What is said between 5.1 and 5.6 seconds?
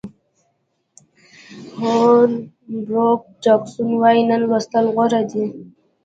دي.